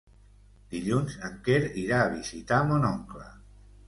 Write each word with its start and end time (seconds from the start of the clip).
Dilluns 0.69 1.17
en 1.29 1.35
Quer 1.47 1.59
irà 1.81 1.99
a 2.05 2.07
visitar 2.13 2.63
mon 2.71 2.89
oncle. 2.89 3.27